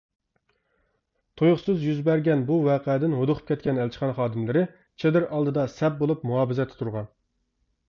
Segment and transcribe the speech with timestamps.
[1.41, 4.65] تۇيۇقسىز يۈز بەرگەن بۇ ۋەقەدىن ھودۇقۇپ كەتكەن ئەلچىخانا خادىملىرى
[5.05, 7.11] چېدىر ئالدىدا سەپ بولۇپ مۇھاپىزەتتە تۇرغان.